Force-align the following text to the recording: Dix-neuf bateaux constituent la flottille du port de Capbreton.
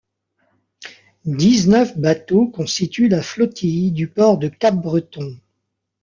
Dix-neuf 1.25 1.95
bateaux 1.95 2.47
constituent 2.47 3.07
la 3.07 3.21
flottille 3.21 3.91
du 3.91 4.07
port 4.07 4.39
de 4.39 4.47
Capbreton. 4.47 5.37